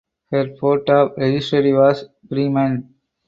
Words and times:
Her 0.31 0.47
port 0.59 0.89
of 0.89 1.11
registry 1.15 1.73
was 1.73 2.05
Bremen. 2.23 2.91